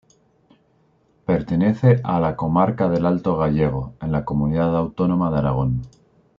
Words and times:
Pertenece 1.27 2.01
a 2.03 2.19
la 2.19 2.35
comarca 2.35 2.89
del 2.89 3.05
Alto 3.05 3.37
Gállego, 3.37 3.93
en 4.01 4.11
la 4.11 4.25
comunidad 4.25 4.75
autónoma 4.75 5.29
de 5.29 5.37
Aragón. 5.37 5.81